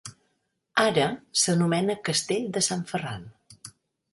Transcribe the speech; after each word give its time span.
Ara 0.83 1.03
s'anomena 1.41 1.99
Castell 2.09 2.49
de 2.57 2.65
Sant 2.69 2.83
Ferran. 2.93 3.29